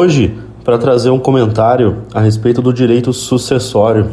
hoje 0.00 0.32
para 0.62 0.78
trazer 0.78 1.10
um 1.10 1.18
comentário 1.18 2.04
a 2.14 2.20
respeito 2.20 2.62
do 2.62 2.72
direito 2.72 3.12
sucessório. 3.12 4.08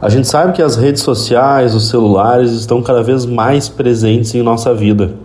A 0.00 0.08
gente 0.08 0.26
sabe 0.26 0.54
que 0.54 0.62
as 0.62 0.74
redes 0.74 1.02
sociais, 1.02 1.74
os 1.74 1.90
celulares 1.90 2.52
estão 2.52 2.80
cada 2.80 3.02
vez 3.02 3.26
mais 3.26 3.68
presentes 3.68 4.34
em 4.34 4.42
nossa 4.42 4.72
vida. 4.72 5.16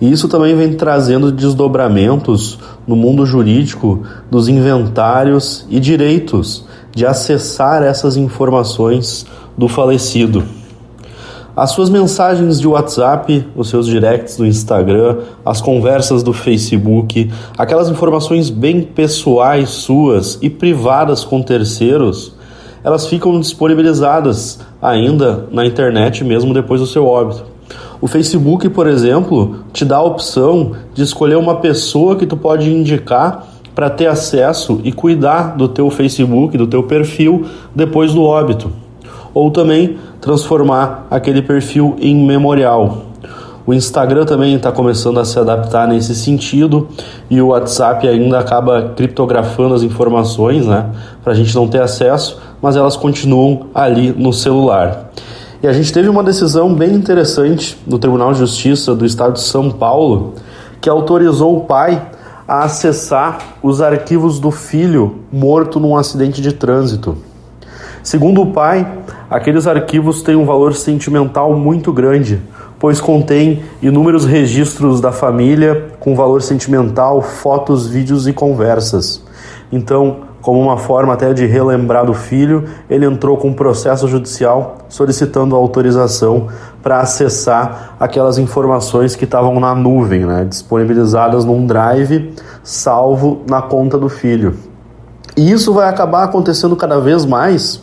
E 0.00 0.10
isso 0.10 0.28
também 0.28 0.56
vem 0.56 0.72
trazendo 0.72 1.30
desdobramentos 1.30 2.58
no 2.86 2.96
mundo 2.96 3.26
jurídico 3.26 4.02
dos 4.30 4.48
inventários 4.48 5.66
e 5.68 5.78
direitos 5.78 6.64
de 6.96 7.04
acessar 7.04 7.82
essas 7.82 8.16
informações 8.16 9.26
do 9.58 9.68
falecido. 9.68 10.42
As 11.58 11.72
suas 11.72 11.90
mensagens 11.90 12.60
de 12.60 12.68
WhatsApp, 12.68 13.44
os 13.56 13.68
seus 13.68 13.84
directs 13.88 14.36
do 14.36 14.46
Instagram, 14.46 15.16
as 15.44 15.60
conversas 15.60 16.22
do 16.22 16.32
Facebook, 16.32 17.28
aquelas 17.58 17.88
informações 17.88 18.48
bem 18.48 18.82
pessoais 18.82 19.68
suas 19.70 20.38
e 20.40 20.48
privadas 20.48 21.24
com 21.24 21.42
terceiros, 21.42 22.32
elas 22.84 23.08
ficam 23.08 23.40
disponibilizadas 23.40 24.60
ainda 24.80 25.48
na 25.50 25.66
internet 25.66 26.22
mesmo 26.22 26.54
depois 26.54 26.80
do 26.80 26.86
seu 26.86 27.04
óbito. 27.04 27.44
O 28.00 28.06
Facebook, 28.06 28.68
por 28.68 28.86
exemplo, 28.86 29.64
te 29.72 29.84
dá 29.84 29.96
a 29.96 30.02
opção 30.04 30.76
de 30.94 31.02
escolher 31.02 31.38
uma 31.38 31.56
pessoa 31.56 32.14
que 32.14 32.24
tu 32.24 32.36
pode 32.36 32.72
indicar 32.72 33.48
para 33.74 33.90
ter 33.90 34.06
acesso 34.06 34.80
e 34.84 34.92
cuidar 34.92 35.56
do 35.56 35.66
teu 35.66 35.90
Facebook, 35.90 36.56
do 36.56 36.68
teu 36.68 36.84
perfil 36.84 37.46
depois 37.74 38.14
do 38.14 38.22
óbito 38.22 38.70
ou 39.32 39.50
também 39.50 39.98
transformar 40.20 41.06
aquele 41.10 41.42
perfil 41.42 41.96
em 42.00 42.26
memorial. 42.26 43.08
O 43.66 43.74
Instagram 43.74 44.24
também 44.24 44.54
está 44.54 44.72
começando 44.72 45.20
a 45.20 45.26
se 45.26 45.38
adaptar 45.38 45.86
nesse 45.86 46.14
sentido 46.14 46.88
e 47.28 47.38
o 47.42 47.48
WhatsApp 47.48 48.08
ainda 48.08 48.38
acaba 48.38 48.94
criptografando 48.96 49.74
as 49.74 49.82
informações, 49.82 50.66
né, 50.66 50.86
para 51.22 51.34
a 51.34 51.36
gente 51.36 51.54
não 51.54 51.68
ter 51.68 51.82
acesso, 51.82 52.40
mas 52.62 52.76
elas 52.76 52.96
continuam 52.96 53.66
ali 53.74 54.10
no 54.16 54.32
celular. 54.32 55.10
E 55.62 55.66
a 55.66 55.72
gente 55.72 55.92
teve 55.92 56.08
uma 56.08 56.22
decisão 56.22 56.72
bem 56.72 56.94
interessante 56.94 57.76
do 57.86 57.98
Tribunal 57.98 58.32
de 58.32 58.38
Justiça 58.38 58.94
do 58.94 59.04
Estado 59.04 59.34
de 59.34 59.40
São 59.40 59.70
Paulo 59.70 60.34
que 60.80 60.88
autorizou 60.88 61.56
o 61.56 61.60
pai 61.62 62.00
a 62.46 62.64
acessar 62.64 63.38
os 63.62 63.82
arquivos 63.82 64.40
do 64.40 64.50
filho 64.50 65.18
morto 65.30 65.78
num 65.78 65.96
acidente 65.96 66.40
de 66.40 66.52
trânsito. 66.52 67.18
Segundo 68.02 68.40
o 68.40 68.52
pai, 68.52 68.90
aqueles 69.30 69.66
arquivos 69.66 70.22
têm 70.22 70.36
um 70.36 70.44
valor 70.44 70.74
sentimental 70.74 71.54
muito 71.54 71.92
grande, 71.92 72.40
pois 72.78 73.00
contém 73.00 73.62
inúmeros 73.82 74.24
registros 74.24 75.00
da 75.00 75.12
família 75.12 75.88
com 76.00 76.14
valor 76.14 76.42
sentimental, 76.42 77.20
fotos, 77.20 77.86
vídeos 77.86 78.26
e 78.26 78.32
conversas. 78.32 79.22
Então, 79.70 80.28
como 80.40 80.60
uma 80.60 80.78
forma 80.78 81.12
até 81.12 81.34
de 81.34 81.44
relembrar 81.44 82.06
do 82.06 82.14
filho, 82.14 82.64
ele 82.88 83.04
entrou 83.04 83.36
com 83.36 83.48
um 83.48 83.52
processo 83.52 84.06
judicial 84.06 84.78
solicitando 84.88 85.56
autorização 85.56 86.46
para 86.82 87.00
acessar 87.00 87.96
aquelas 87.98 88.38
informações 88.38 89.16
que 89.16 89.24
estavam 89.24 89.58
na 89.58 89.74
nuvem, 89.74 90.24
né, 90.24 90.46
disponibilizadas 90.48 91.44
num 91.44 91.66
drive 91.66 92.32
salvo 92.62 93.42
na 93.48 93.60
conta 93.60 93.98
do 93.98 94.08
filho. 94.08 94.54
E 95.36 95.50
isso 95.50 95.72
vai 95.72 95.88
acabar 95.88 96.24
acontecendo 96.24 96.74
cada 96.76 96.98
vez 96.98 97.24
mais 97.24 97.82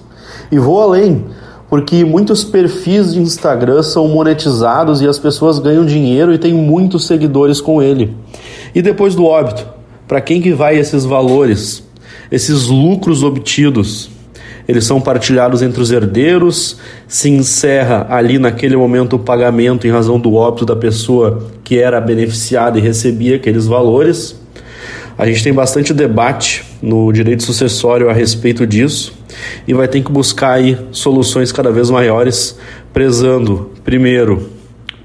e 0.51 0.57
vou 0.57 0.81
além, 0.81 1.25
porque 1.69 2.05
muitos 2.05 2.43
perfis 2.43 3.13
de 3.13 3.19
Instagram 3.19 3.81
são 3.83 4.07
monetizados 4.07 5.01
e 5.01 5.07
as 5.07 5.17
pessoas 5.17 5.59
ganham 5.59 5.85
dinheiro 5.85 6.33
e 6.33 6.38
têm 6.38 6.53
muitos 6.53 7.05
seguidores 7.05 7.59
com 7.59 7.81
ele. 7.81 8.15
E 8.73 8.81
depois 8.81 9.16
do 9.16 9.25
óbito, 9.25 9.67
para 10.07 10.21
quem 10.21 10.41
que 10.41 10.53
vai 10.53 10.77
esses 10.77 11.03
valores, 11.05 11.83
esses 12.31 12.67
lucros 12.67 13.23
obtidos? 13.23 14.09
Eles 14.67 14.83
são 14.85 14.99
partilhados 14.99 15.61
entre 15.61 15.79
os 15.79 15.91
herdeiros, 15.91 16.77
se 17.07 17.29
encerra 17.29 18.07
ali 18.09 18.39
naquele 18.39 18.75
momento 18.75 19.16
o 19.16 19.19
pagamento 19.19 19.85
em 19.85 19.91
razão 19.91 20.19
do 20.19 20.33
óbito 20.33 20.66
da 20.66 20.75
pessoa 20.75 21.47
que 21.63 21.77
era 21.77 22.01
beneficiada 22.01 22.79
e 22.79 22.81
recebia 22.81 23.35
aqueles 23.35 23.67
valores. 23.67 24.39
A 25.17 25.25
gente 25.25 25.43
tem 25.43 25.53
bastante 25.53 25.93
debate 25.93 26.65
no 26.81 27.11
direito 27.13 27.41
sucessório 27.43 28.09
a 28.09 28.13
respeito 28.13 28.67
disso 28.67 29.13
e 29.65 29.73
vai 29.73 29.87
ter 29.87 30.03
que 30.03 30.11
buscar 30.11 30.53
aí 30.53 30.77
soluções 30.91 31.53
cada 31.53 31.71
vez 31.71 31.89
maiores, 31.89 32.59
prezando, 32.91 33.71
primeiro, 33.83 34.49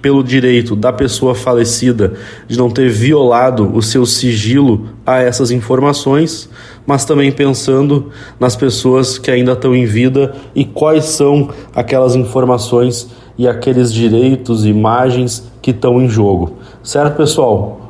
pelo 0.02 0.24
direito 0.24 0.74
da 0.74 0.92
pessoa 0.92 1.34
falecida 1.34 2.14
de 2.48 2.58
não 2.58 2.68
ter 2.70 2.90
violado 2.90 3.70
o 3.72 3.80
seu 3.80 4.04
sigilo 4.04 4.88
a 5.06 5.18
essas 5.18 5.52
informações, 5.52 6.48
mas 6.84 7.04
também 7.04 7.30
pensando 7.30 8.10
nas 8.38 8.56
pessoas 8.56 9.16
que 9.16 9.30
ainda 9.30 9.52
estão 9.52 9.76
em 9.76 9.84
vida 9.84 10.34
e 10.56 10.64
quais 10.64 11.04
são 11.04 11.50
aquelas 11.72 12.16
informações 12.16 13.08
e 13.38 13.46
aqueles 13.46 13.92
direitos, 13.92 14.66
imagens 14.66 15.50
que 15.62 15.70
estão 15.70 16.00
em 16.02 16.08
jogo. 16.08 16.56
Certo, 16.82 17.16
pessoal? 17.16 17.80